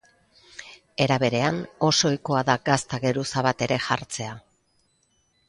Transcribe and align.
Era 1.05 1.17
berean, 1.23 1.59
oso 1.89 2.07
ohikoa 2.09 2.41
da 2.49 2.57
gazta 2.71 3.01
geruza 3.05 3.45
bat 3.49 3.63
ere 3.69 3.79
jartzea. 3.91 4.35